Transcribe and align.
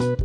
Menjadi 0.00 0.16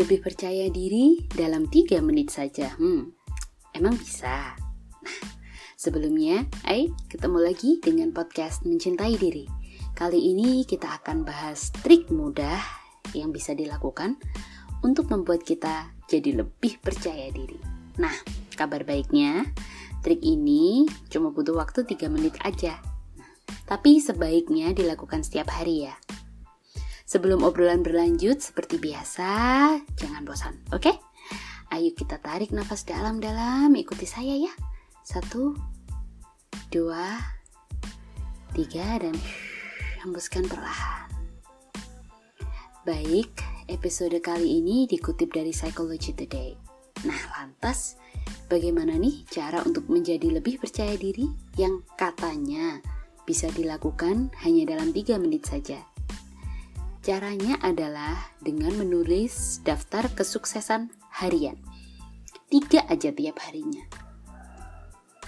lebih 0.00 0.24
percaya 0.24 0.72
diri 0.72 1.28
dalam 1.28 1.68
3 1.68 2.00
menit 2.00 2.32
saja. 2.32 2.72
Hmm, 2.80 3.12
emang 3.76 4.00
bisa? 4.00 4.56
Nah, 5.04 5.18
sebelumnya, 5.76 6.48
ayo 6.64 6.96
ketemu 7.12 7.38
lagi 7.44 7.76
dengan 7.84 8.08
podcast 8.16 8.64
Mencintai 8.64 9.20
Diri. 9.20 9.44
Kali 9.92 10.32
ini 10.32 10.64
kita 10.64 11.04
akan 11.04 11.20
bahas 11.28 11.68
trik 11.84 12.08
mudah 12.08 12.64
yang 13.12 13.28
bisa 13.28 13.52
dilakukan 13.52 14.16
untuk 14.80 15.12
membuat 15.12 15.44
kita 15.44 15.92
jadi 16.08 16.40
lebih 16.40 16.80
percaya 16.80 17.28
diri. 17.28 17.60
Nah, 18.00 18.16
kabar 18.56 18.88
baiknya, 18.88 19.44
trik 20.00 20.20
ini 20.24 20.88
cuma 21.12 21.32
butuh 21.32 21.56
waktu 21.56 21.84
3 21.84 22.08
menit 22.12 22.36
aja. 22.44 22.80
Tapi 23.68 24.02
sebaiknya 24.02 24.74
dilakukan 24.74 25.22
setiap 25.22 25.52
hari 25.54 25.86
ya. 25.86 25.94
Sebelum 27.06 27.42
obrolan 27.42 27.82
berlanjut, 27.82 28.38
seperti 28.38 28.78
biasa, 28.78 29.30
jangan 29.98 30.22
bosan, 30.22 30.54
oke? 30.70 30.82
Okay? 30.82 30.96
Ayo 31.70 31.94
kita 31.94 32.18
tarik 32.18 32.50
nafas 32.50 32.82
dalam-dalam, 32.82 33.74
ikuti 33.78 34.06
saya 34.06 34.34
ya. 34.34 34.50
Satu, 35.06 35.54
dua, 36.70 37.18
tiga, 38.54 38.98
dan 38.98 39.14
hembuskan 40.02 40.46
perlahan. 40.46 41.10
Baik, 42.82 43.30
episode 43.70 44.18
kali 44.18 44.58
ini 44.62 44.90
dikutip 44.90 45.30
dari 45.30 45.54
Psychology 45.54 46.10
Today. 46.10 46.58
Nah, 47.06 47.20
lantas 47.38 47.94
bagaimana 48.50 48.98
nih 48.98 49.26
cara 49.30 49.62
untuk 49.62 49.86
menjadi 49.86 50.40
lebih 50.40 50.60
percaya 50.60 50.94
diri 50.98 51.30
yang 51.58 51.82
katanya 51.94 52.82
bisa 53.24 53.46
dilakukan 53.54 54.34
hanya 54.42 54.74
dalam 54.76 54.90
3 54.90 55.22
menit 55.22 55.46
saja? 55.46 55.80
Caranya 57.00 57.56
adalah 57.64 58.12
dengan 58.44 58.76
menulis 58.76 59.64
daftar 59.64 60.06
kesuksesan 60.12 60.92
harian. 61.16 61.56
Tiga 62.50 62.84
aja 62.90 63.08
tiap 63.08 63.40
harinya. 63.46 63.86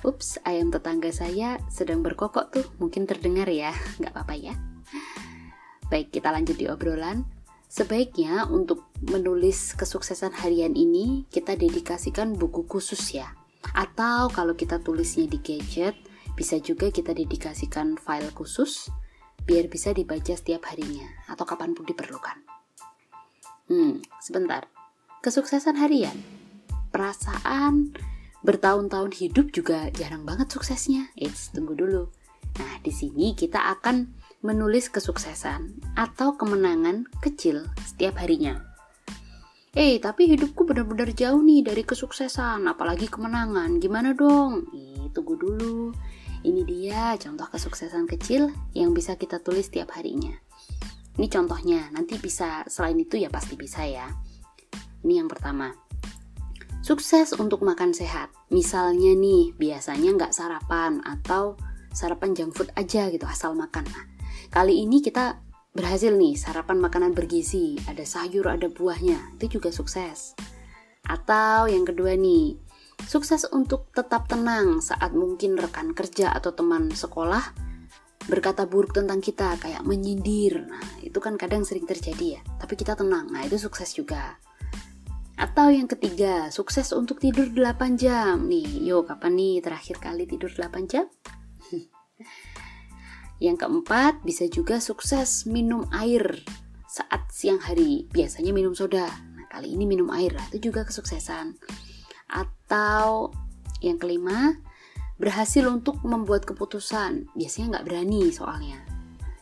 Ups, 0.02 0.42
ayam 0.42 0.74
tetangga 0.74 1.14
saya 1.14 1.62
sedang 1.70 2.02
berkokok 2.02 2.50
tuh, 2.50 2.66
mungkin 2.82 3.06
terdengar 3.06 3.46
ya, 3.46 3.70
nggak 4.02 4.12
apa-apa 4.12 4.34
ya. 4.34 4.54
Baik, 5.88 6.10
kita 6.10 6.34
lanjut 6.34 6.58
di 6.58 6.66
obrolan. 6.66 7.41
Sebaiknya 7.72 8.44
untuk 8.52 8.92
menulis 9.00 9.72
kesuksesan 9.72 10.36
harian 10.44 10.76
ini, 10.76 11.24
kita 11.32 11.56
dedikasikan 11.56 12.36
buku 12.36 12.68
khusus 12.68 13.16
ya. 13.16 13.32
Atau 13.72 14.28
kalau 14.28 14.52
kita 14.52 14.76
tulisnya 14.84 15.24
di 15.24 15.40
gadget, 15.40 15.96
bisa 16.36 16.60
juga 16.60 16.92
kita 16.92 17.16
dedikasikan 17.16 17.96
file 17.96 18.28
khusus 18.36 18.92
biar 19.48 19.72
bisa 19.72 19.96
dibaca 19.96 20.36
setiap 20.36 20.68
harinya 20.68 21.08
atau 21.32 21.48
kapan 21.48 21.72
pun 21.72 21.88
diperlukan. 21.88 22.44
Hmm, 23.72 24.04
sebentar. 24.20 24.68
Kesuksesan 25.24 25.80
harian. 25.80 26.20
Perasaan 26.92 27.96
bertahun-tahun 28.44 29.16
hidup 29.16 29.48
juga 29.48 29.88
jarang 29.96 30.28
banget 30.28 30.52
suksesnya. 30.52 31.08
Eits, 31.16 31.56
tunggu 31.56 31.72
dulu. 31.72 32.12
Nah, 32.60 32.84
di 32.84 32.92
sini 32.92 33.32
kita 33.32 33.72
akan 33.80 34.12
menulis 34.42 34.90
kesuksesan 34.90 35.78
atau 35.94 36.34
kemenangan 36.34 37.06
kecil 37.22 37.66
setiap 37.86 38.18
harinya. 38.18 38.58
Eh, 39.72 39.96
tapi 40.04 40.28
hidupku 40.28 40.68
benar-benar 40.68 41.16
jauh 41.16 41.40
nih 41.40 41.64
dari 41.64 41.80
kesuksesan, 41.80 42.68
apalagi 42.68 43.08
kemenangan. 43.08 43.80
Gimana 43.80 44.12
dong? 44.12 44.68
Ih, 44.76 45.08
tunggu 45.16 45.40
dulu. 45.40 45.96
Ini 46.44 46.60
dia 46.68 47.16
contoh 47.16 47.48
kesuksesan 47.48 48.04
kecil 48.04 48.52
yang 48.76 48.92
bisa 48.92 49.16
kita 49.16 49.40
tulis 49.40 49.72
tiap 49.72 49.96
harinya. 49.96 50.36
Ini 51.16 51.24
contohnya, 51.24 51.88
nanti 51.88 52.20
bisa 52.20 52.68
selain 52.68 53.00
itu 53.00 53.16
ya 53.16 53.32
pasti 53.32 53.56
bisa 53.56 53.86
ya. 53.88 54.12
Ini 55.08 55.24
yang 55.24 55.28
pertama. 55.32 55.72
Sukses 56.84 57.32
untuk 57.32 57.64
makan 57.64 57.96
sehat. 57.96 58.28
Misalnya 58.52 59.16
nih, 59.16 59.56
biasanya 59.56 60.18
nggak 60.18 60.34
sarapan 60.36 61.00
atau 61.00 61.56
sarapan 61.96 62.36
junk 62.36 62.52
food 62.58 62.68
aja 62.76 63.08
gitu, 63.08 63.24
asal 63.24 63.56
makan. 63.56 63.88
Nah, 63.88 64.04
kali 64.52 64.84
ini 64.84 65.00
kita 65.00 65.40
berhasil 65.72 66.12
nih 66.12 66.36
sarapan 66.36 66.78
makanan 66.78 67.16
bergizi, 67.16 67.80
ada 67.88 68.04
sayur, 68.04 68.48
ada 68.48 68.68
buahnya, 68.68 69.36
itu 69.40 69.58
juga 69.58 69.72
sukses. 69.72 70.36
Atau 71.08 71.66
yang 71.66 71.82
kedua 71.88 72.14
nih, 72.14 72.60
Sukses 73.02 73.42
untuk 73.50 73.90
tetap 73.90 74.30
tenang 74.30 74.78
saat 74.78 75.10
mungkin 75.10 75.58
rekan 75.58 75.90
kerja 75.90 76.30
atau 76.30 76.54
teman 76.54 76.86
sekolah 76.94 77.42
berkata 78.30 78.70
buruk 78.70 78.94
tentang 78.94 79.18
kita 79.18 79.58
kayak 79.58 79.82
menyindir. 79.82 80.62
Nah, 80.62 81.02
itu 81.02 81.18
kan 81.18 81.34
kadang 81.34 81.66
sering 81.66 81.82
terjadi 81.82 82.38
ya. 82.38 82.40
Tapi 82.62 82.78
kita 82.78 82.94
tenang. 82.94 83.26
Nah, 83.34 83.42
itu 83.42 83.58
sukses 83.58 83.90
juga. 83.98 84.38
Atau 85.34 85.74
yang 85.74 85.90
ketiga, 85.90 86.54
sukses 86.54 86.94
untuk 86.94 87.18
tidur 87.18 87.50
8 87.50 87.98
jam. 87.98 88.46
Nih, 88.46 88.86
yuk 88.86 89.10
kapan 89.10 89.34
nih 89.34 89.58
terakhir 89.58 89.98
kali 89.98 90.22
tidur 90.30 90.54
8 90.54 90.86
jam? 90.86 91.10
yang 93.42 93.58
keempat, 93.58 94.22
bisa 94.22 94.46
juga 94.46 94.78
sukses 94.78 95.50
minum 95.50 95.82
air 95.90 96.46
saat 96.86 97.26
siang 97.34 97.58
hari. 97.58 98.06
Biasanya 98.14 98.54
minum 98.54 98.70
soda. 98.70 99.10
Nah, 99.10 99.50
kali 99.50 99.74
ini 99.74 99.82
minum 99.82 100.06
air. 100.14 100.30
Nah, 100.30 100.46
itu 100.54 100.70
juga 100.70 100.86
kesuksesan. 100.86 101.58
Atau 102.30 103.34
yang 103.82 103.98
kelima, 103.98 104.54
berhasil 105.18 105.66
untuk 105.66 106.06
membuat 106.06 106.46
keputusan. 106.46 107.34
Biasanya 107.34 107.78
nggak 107.78 107.86
berani 107.90 108.30
soalnya. 108.30 108.78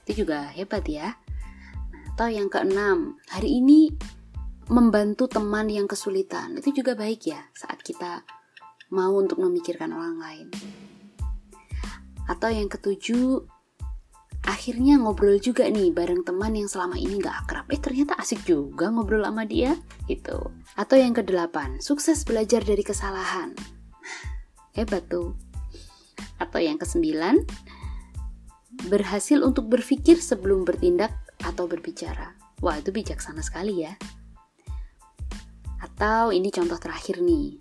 Itu 0.09 0.25
juga 0.25 0.49
hebat 0.49 0.89
ya. 0.89 1.21
Atau 2.17 2.33
yang 2.33 2.49
keenam, 2.49 3.21
hari 3.29 3.61
ini 3.61 3.93
membantu 4.73 5.29
teman 5.29 5.69
yang 5.69 5.85
kesulitan. 5.85 6.57
Itu 6.57 6.73
juga 6.73 6.97
baik 6.97 7.21
ya 7.29 7.45
saat 7.53 7.85
kita 7.85 8.25
mau 8.97 9.13
untuk 9.13 9.45
memikirkan 9.45 9.93
orang 9.93 10.17
lain. 10.17 10.49
Atau 12.25 12.49
yang 12.49 12.73
ketujuh, 12.73 13.60
akhirnya 14.45 14.97
ngobrol 14.97 15.37
juga 15.37 15.69
nih 15.69 15.93
bareng 15.93 16.25
teman 16.25 16.57
yang 16.57 16.69
selama 16.69 16.97
ini 16.97 17.21
gak 17.21 17.45
akrab. 17.47 17.67
Eh 17.69 17.81
ternyata 17.81 18.17
asik 18.17 18.45
juga 18.49 18.89
ngobrol 18.89 19.25
sama 19.25 19.45
dia 19.45 19.77
gitu. 20.09 20.53
Atau 20.77 20.97
yang 20.97 21.13
kedelapan, 21.13 21.81
sukses 21.83 22.25
belajar 22.25 22.65
dari 22.65 22.81
kesalahan. 22.81 23.53
Hebat 24.73 25.09
tuh. 25.13 25.37
Atau 26.41 26.63
yang 26.65 26.81
kesembilan, 26.81 27.45
berhasil 28.89 29.45
untuk 29.45 29.69
berpikir 29.69 30.17
sebelum 30.17 30.65
bertindak 30.65 31.13
atau 31.45 31.69
berbicara. 31.69 32.33
Wah 32.65 32.81
itu 32.81 32.93
bijaksana 32.93 33.45
sekali 33.45 33.85
ya. 33.85 33.93
Atau 35.81 36.33
ini 36.33 36.49
contoh 36.53 36.77
terakhir 36.77 37.21
nih, 37.21 37.61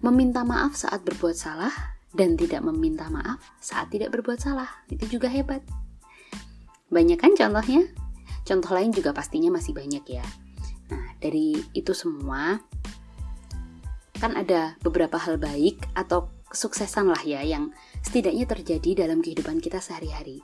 meminta 0.00 0.44
maaf 0.44 0.76
saat 0.76 1.04
berbuat 1.04 1.36
salah 1.36 1.72
dan 2.16 2.36
tidak 2.36 2.64
meminta 2.64 3.08
maaf 3.12 3.40
saat 3.60 3.92
tidak 3.92 4.12
berbuat 4.16 4.40
salah. 4.40 4.68
Itu 4.88 5.08
juga 5.08 5.28
hebat. 5.28 5.60
Banyak 6.88 7.18
kan 7.20 7.32
contohnya? 7.36 7.84
Contoh 8.48 8.72
lain 8.72 8.92
juga 8.96 9.12
pastinya 9.12 9.52
masih 9.52 9.76
banyak 9.76 10.04
ya. 10.08 10.24
Nah, 10.88 11.04
dari 11.20 11.60
itu 11.76 11.92
semua 11.92 12.56
kan 14.18 14.34
ada 14.34 14.74
beberapa 14.82 15.14
hal 15.20 15.38
baik 15.38 15.84
atau 15.94 16.32
kesuksesan 16.48 17.12
lah 17.12 17.22
ya 17.22 17.44
yang 17.44 17.70
setidaknya 18.02 18.48
terjadi 18.48 19.06
dalam 19.06 19.20
kehidupan 19.20 19.60
kita 19.60 19.78
sehari-hari. 19.78 20.42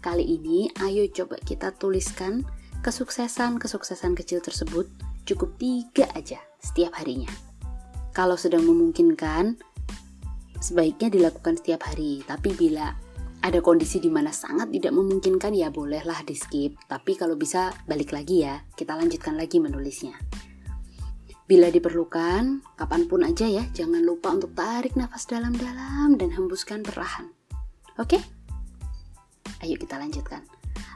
Kali 0.00 0.22
ini 0.22 0.70
ayo 0.86 1.04
coba 1.10 1.36
kita 1.42 1.74
tuliskan 1.74 2.46
kesuksesan-kesuksesan 2.86 4.14
kecil 4.14 4.38
tersebut 4.38 4.86
cukup 5.26 5.58
tiga 5.58 6.06
aja 6.14 6.38
setiap 6.62 6.94
harinya. 6.94 7.28
Kalau 8.14 8.38
sedang 8.38 8.64
memungkinkan, 8.64 9.58
sebaiknya 10.62 11.12
dilakukan 11.12 11.60
setiap 11.60 11.84
hari. 11.84 12.24
Tapi 12.24 12.54
bila 12.56 12.94
ada 13.46 13.62
kondisi 13.62 14.02
di 14.02 14.10
mana 14.10 14.34
sangat 14.34 14.74
tidak 14.74 14.90
memungkinkan 14.90 15.54
ya 15.54 15.70
bolehlah 15.70 16.18
di 16.26 16.34
skip. 16.34 16.74
Tapi 16.90 17.14
kalau 17.14 17.38
bisa 17.38 17.70
balik 17.86 18.10
lagi 18.10 18.42
ya, 18.42 18.66
kita 18.74 18.98
lanjutkan 18.98 19.38
lagi 19.38 19.62
menulisnya. 19.62 20.18
Bila 21.46 21.70
diperlukan, 21.70 22.66
kapan 22.74 23.02
pun 23.06 23.22
aja 23.22 23.46
ya, 23.46 23.62
jangan 23.70 24.02
lupa 24.02 24.34
untuk 24.34 24.50
tarik 24.58 24.98
nafas 24.98 25.30
dalam-dalam 25.30 26.18
dan 26.18 26.34
hembuskan 26.34 26.82
perlahan. 26.82 27.30
Oke? 28.02 28.18
Ayo 29.62 29.78
kita 29.78 29.94
lanjutkan. 29.94 30.42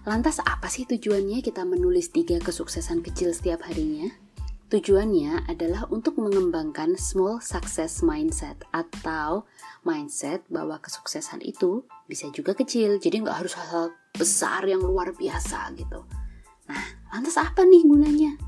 Lantas 0.03 0.43
apa 0.43 0.67
sih 0.67 0.91
tujuannya 0.91 1.47
kita 1.47 1.63
menulis 1.63 2.11
tiga 2.11 2.43
kesuksesan 2.43 3.07
kecil 3.07 3.31
setiap 3.31 3.63
harinya? 3.63 4.11
Tujuannya 4.71 5.51
adalah 5.51 5.91
untuk 5.91 6.23
mengembangkan 6.23 6.95
small 6.95 7.43
success 7.43 8.07
mindset 8.07 8.55
atau 8.71 9.43
mindset 9.83 10.47
bahwa 10.47 10.79
kesuksesan 10.79 11.43
itu 11.43 11.83
bisa 12.07 12.31
juga 12.31 12.55
kecil, 12.55 13.03
jadi 13.03 13.27
nggak 13.27 13.35
harus 13.43 13.59
hal 13.59 13.91
besar 14.15 14.63
yang 14.71 14.79
luar 14.79 15.11
biasa 15.11 15.75
gitu. 15.75 16.07
Nah, 16.71 16.87
lantas 17.11 17.35
apa 17.35 17.67
nih 17.67 17.83
gunanya? 17.83 18.39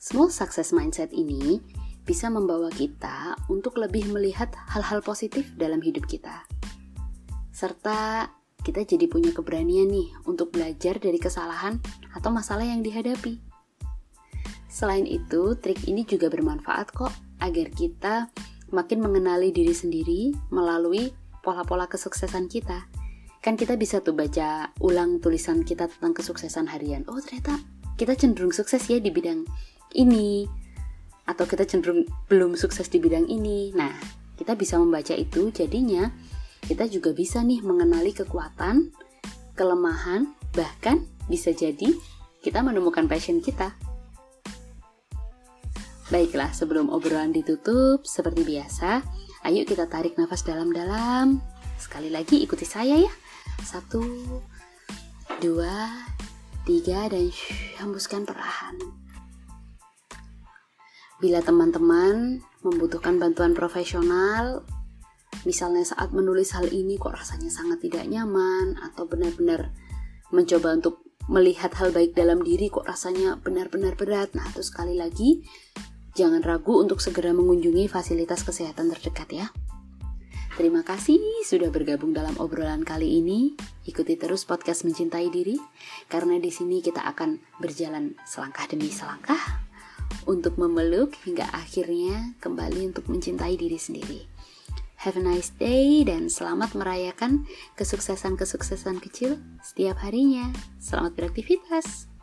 Small 0.00 0.32
success 0.32 0.72
mindset 0.72 1.12
ini 1.12 1.60
bisa 2.08 2.32
membawa 2.32 2.72
kita 2.72 3.36
untuk 3.52 3.76
lebih 3.76 4.08
melihat 4.16 4.48
hal-hal 4.72 5.04
positif 5.04 5.52
dalam 5.60 5.84
hidup 5.84 6.08
kita. 6.08 6.48
Serta 7.52 8.32
kita 8.64 8.80
jadi 8.80 9.04
punya 9.12 9.28
keberanian 9.36 9.92
nih 9.92 10.08
untuk 10.24 10.56
belajar 10.56 10.96
dari 10.96 11.20
kesalahan 11.20 11.84
atau 12.16 12.32
masalah 12.32 12.64
yang 12.64 12.80
dihadapi. 12.80 13.53
Selain 14.74 15.06
itu, 15.06 15.54
trik 15.54 15.86
ini 15.86 16.02
juga 16.02 16.26
bermanfaat 16.26 16.90
kok 16.90 17.14
agar 17.38 17.70
kita 17.70 18.26
makin 18.74 19.06
mengenali 19.06 19.54
diri 19.54 19.70
sendiri 19.70 20.34
melalui 20.50 21.14
pola-pola 21.46 21.86
kesuksesan 21.86 22.50
kita. 22.50 22.90
Kan 23.38 23.54
kita 23.54 23.78
bisa 23.78 24.02
tuh 24.02 24.18
baca 24.18 24.74
ulang 24.82 25.22
tulisan 25.22 25.62
kita 25.62 25.86
tentang 25.86 26.18
kesuksesan 26.18 26.66
harian. 26.66 27.06
Oh, 27.06 27.22
ternyata 27.22 27.62
kita 27.94 28.18
cenderung 28.18 28.50
sukses 28.50 28.82
ya 28.90 28.98
di 28.98 29.14
bidang 29.14 29.46
ini 29.94 30.50
atau 31.30 31.46
kita 31.46 31.62
cenderung 31.70 32.02
belum 32.26 32.58
sukses 32.58 32.90
di 32.90 32.98
bidang 32.98 33.30
ini. 33.30 33.70
Nah, 33.78 33.94
kita 34.34 34.58
bisa 34.58 34.74
membaca 34.74 35.14
itu 35.14 35.54
jadinya 35.54 36.10
kita 36.66 36.90
juga 36.90 37.14
bisa 37.14 37.46
nih 37.46 37.62
mengenali 37.62 38.10
kekuatan, 38.10 38.90
kelemahan, 39.54 40.34
bahkan 40.50 41.06
bisa 41.30 41.54
jadi 41.54 41.94
kita 42.42 42.58
menemukan 42.58 43.06
passion 43.06 43.38
kita. 43.38 43.93
Baiklah, 46.12 46.52
sebelum 46.52 46.92
obrolan 46.92 47.32
ditutup, 47.32 48.04
seperti 48.04 48.44
biasa, 48.44 49.00
ayo 49.48 49.64
kita 49.64 49.88
tarik 49.88 50.20
nafas 50.20 50.44
dalam-dalam. 50.44 51.40
Sekali 51.80 52.12
lagi 52.12 52.44
ikuti 52.44 52.68
saya 52.68 53.00
ya. 53.00 53.12
Satu, 53.64 54.04
dua, 55.40 56.04
tiga, 56.68 57.08
dan 57.08 57.32
hembuskan 57.80 58.28
perlahan. 58.28 58.76
Bila 61.24 61.40
teman-teman 61.40 62.44
membutuhkan 62.60 63.16
bantuan 63.16 63.56
profesional, 63.56 64.60
misalnya 65.48 65.88
saat 65.88 66.12
menulis 66.12 66.52
hal 66.52 66.68
ini 66.68 67.00
kok 67.00 67.16
rasanya 67.16 67.48
sangat 67.48 67.80
tidak 67.80 68.04
nyaman 68.12 68.76
atau 68.76 69.08
benar-benar 69.08 69.72
mencoba 70.28 70.76
untuk 70.76 71.00
melihat 71.32 71.72
hal 71.80 71.96
baik 71.96 72.12
dalam 72.12 72.44
diri 72.44 72.68
kok 72.68 72.84
rasanya 72.84 73.40
benar-benar 73.40 73.96
berat. 73.96 74.36
Nah, 74.36 74.44
itu 74.52 74.60
sekali 74.60 75.00
lagi 75.00 75.40
jangan 76.14 76.40
ragu 76.46 76.78
untuk 76.78 77.02
segera 77.02 77.34
mengunjungi 77.34 77.90
fasilitas 77.90 78.46
kesehatan 78.46 78.90
terdekat 78.94 79.28
ya. 79.34 79.46
Terima 80.54 80.86
kasih 80.86 81.18
sudah 81.42 81.74
bergabung 81.74 82.14
dalam 82.14 82.38
obrolan 82.38 82.86
kali 82.86 83.18
ini. 83.18 83.58
Ikuti 83.90 84.14
terus 84.14 84.46
podcast 84.46 84.86
Mencintai 84.86 85.26
Diri 85.26 85.58
karena 86.06 86.38
di 86.38 86.54
sini 86.54 86.78
kita 86.78 87.02
akan 87.02 87.42
berjalan 87.58 88.14
selangkah 88.22 88.70
demi 88.70 88.86
selangkah 88.86 89.66
untuk 90.30 90.54
memeluk 90.54 91.18
hingga 91.26 91.50
akhirnya 91.50 92.38
kembali 92.38 92.94
untuk 92.94 93.10
mencintai 93.10 93.58
diri 93.58 93.74
sendiri. 93.74 94.20
Have 95.02 95.18
a 95.18 95.26
nice 95.26 95.50
day 95.58 96.06
dan 96.06 96.30
selamat 96.30 96.78
merayakan 96.78 97.44
kesuksesan-kesuksesan 97.74 99.02
kecil 99.02 99.42
setiap 99.60 100.00
harinya. 100.00 100.54
Selamat 100.78 101.18
beraktivitas. 101.18 102.13